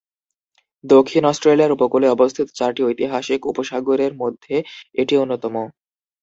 দক্ষিণ 0.83 1.23
অস্ট্রেলিয়ার 1.25 1.75
উপকূলে 1.77 2.07
অবস্থিত 2.09 2.47
চারটি 2.57 2.81
'ঐতিহাসিক 2.83 3.41
উপসাগরের' 3.51 4.19
মধ্যে 4.21 4.55
এটি 4.95 5.13
অন্যতম। 5.17 5.55